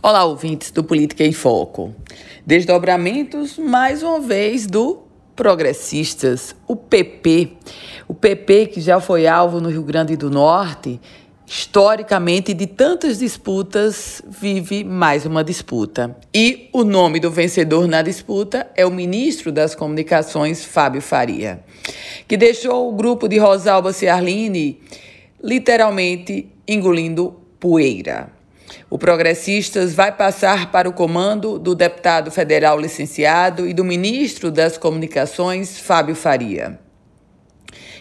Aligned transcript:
Olá, 0.00 0.24
ouvintes 0.24 0.70
do 0.70 0.84
Política 0.84 1.24
em 1.24 1.32
Foco. 1.32 1.92
Desdobramentos, 2.46 3.58
mais 3.58 4.00
uma 4.00 4.20
vez, 4.20 4.64
do 4.64 5.00
Progressistas, 5.34 6.54
o 6.68 6.76
PP. 6.76 7.54
O 8.06 8.14
PP, 8.14 8.66
que 8.66 8.80
já 8.80 9.00
foi 9.00 9.26
alvo 9.26 9.60
no 9.60 9.68
Rio 9.68 9.82
Grande 9.82 10.16
do 10.16 10.30
Norte, 10.30 11.00
historicamente, 11.44 12.54
de 12.54 12.68
tantas 12.68 13.18
disputas, 13.18 14.22
vive 14.28 14.84
mais 14.84 15.26
uma 15.26 15.42
disputa. 15.42 16.16
E 16.32 16.70
o 16.72 16.84
nome 16.84 17.18
do 17.18 17.28
vencedor 17.28 17.88
na 17.88 18.00
disputa 18.00 18.70
é 18.76 18.86
o 18.86 18.92
ministro 18.92 19.50
das 19.50 19.74
Comunicações, 19.74 20.64
Fábio 20.64 21.02
Faria, 21.02 21.64
que 22.28 22.36
deixou 22.36 22.88
o 22.88 22.94
grupo 22.94 23.26
de 23.26 23.36
Rosalba 23.36 23.92
Ciarline 23.92 24.80
literalmente 25.42 26.48
engolindo 26.68 27.34
poeira. 27.58 28.37
O 28.90 28.98
Progressistas 28.98 29.94
vai 29.94 30.10
passar 30.10 30.70
para 30.70 30.88
o 30.88 30.92
comando 30.92 31.58
do 31.58 31.74
deputado 31.74 32.30
federal 32.30 32.78
licenciado 32.78 33.66
e 33.68 33.74
do 33.74 33.84
ministro 33.84 34.50
das 34.50 34.78
Comunicações, 34.78 35.78
Fábio 35.78 36.14
Faria. 36.14 36.78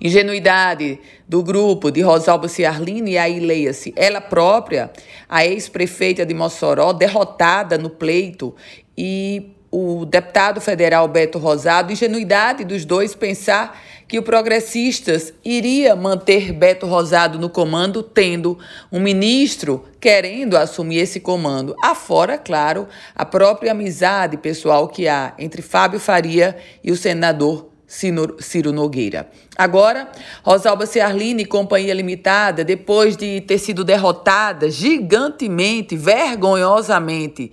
Ingenuidade 0.00 0.98
do 1.28 1.42
grupo 1.42 1.90
de 1.90 2.00
Rosalba 2.00 2.48
Ciarline, 2.48 3.12
e 3.12 3.18
aí 3.18 3.38
leia-se, 3.38 3.94
ela 3.96 4.20
própria, 4.20 4.90
a 5.28 5.46
ex-prefeita 5.46 6.26
de 6.26 6.34
Mossoró, 6.34 6.92
derrotada 6.92 7.78
no 7.78 7.88
pleito, 7.88 8.54
e 8.98 9.54
o 9.72 10.04
deputado 10.04 10.60
federal 10.60 11.08
Beto 11.08 11.38
Rosado, 11.38 11.92
ingenuidade 11.92 12.62
dos 12.62 12.84
dois 12.84 13.14
pensar 13.14 13.80
que 14.06 14.18
o 14.18 14.22
Progressistas 14.22 15.32
iria 15.42 15.96
manter 15.96 16.52
Beto 16.52 16.86
Rosado 16.86 17.38
no 17.38 17.48
comando, 17.48 18.02
tendo 18.02 18.58
um 18.92 19.00
ministro 19.00 19.86
querendo 19.98 20.58
assumir 20.58 20.98
esse 20.98 21.18
comando. 21.18 21.74
Afora, 21.82 22.36
claro, 22.36 22.86
a 23.14 23.24
própria 23.24 23.72
amizade 23.72 24.36
pessoal 24.36 24.88
que 24.88 25.08
há 25.08 25.32
entre 25.38 25.62
Fábio 25.62 25.98
Faria 25.98 26.54
e 26.84 26.92
o 26.92 26.96
senador 26.96 27.70
Ciro 27.86 28.72
Nogueira. 28.72 29.30
Agora, 29.56 30.10
Rosalba 30.42 30.84
Ciarline 30.84 31.42
e 31.42 31.46
Companhia 31.46 31.94
Limitada, 31.94 32.64
depois 32.64 33.16
de 33.16 33.40
ter 33.42 33.58
sido 33.58 33.84
derrotada 33.84 34.70
gigantemente, 34.70 35.96
vergonhosamente, 35.96 37.52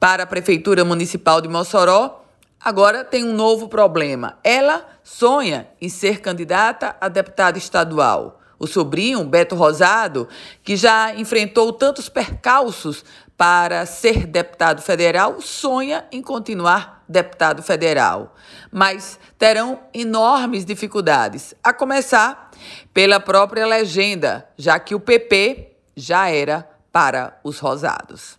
para 0.00 0.22
a 0.22 0.26
Prefeitura 0.26 0.82
Municipal 0.82 1.42
de 1.42 1.48
Mossoró, 1.48 2.24
agora 2.58 3.04
tem 3.04 3.22
um 3.22 3.34
novo 3.34 3.68
problema. 3.68 4.38
Ela 4.42 4.88
sonha 5.04 5.68
em 5.78 5.90
ser 5.90 6.22
candidata 6.22 6.96
a 6.98 7.08
deputada 7.08 7.58
estadual. 7.58 8.40
O 8.58 8.66
sobrinho, 8.66 9.22
Beto 9.24 9.54
Rosado, 9.54 10.26
que 10.64 10.74
já 10.74 11.14
enfrentou 11.14 11.72
tantos 11.72 12.08
percalços 12.08 13.04
para 13.36 13.86
ser 13.86 14.26
deputado 14.26 14.82
federal, 14.82 15.40
sonha 15.40 16.06
em 16.10 16.22
continuar 16.22 17.02
deputado 17.08 17.62
federal. 17.62 18.34
Mas 18.70 19.18
terão 19.38 19.80
enormes 19.94 20.64
dificuldades, 20.64 21.54
a 21.62 21.72
começar 21.72 22.50
pela 22.92 23.18
própria 23.18 23.66
legenda, 23.66 24.46
já 24.56 24.78
que 24.78 24.94
o 24.94 25.00
PP 25.00 25.72
já 25.96 26.28
era 26.28 26.68
para 26.92 27.38
os 27.42 27.58
rosados. 27.58 28.38